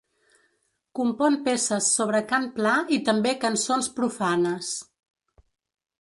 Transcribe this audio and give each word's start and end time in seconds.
Compon 0.99 1.35
peces 1.49 1.91
sobre 1.99 2.23
cant 2.33 2.49
pla 2.57 2.73
i 2.99 3.01
també 3.11 3.37
cançons 3.47 3.93
profanes. 4.01 4.73